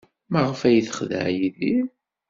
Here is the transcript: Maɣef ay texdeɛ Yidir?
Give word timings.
Maɣef 0.31 0.59
ay 0.67 0.79
texdeɛ 0.87 1.27
Yidir? 1.37 1.85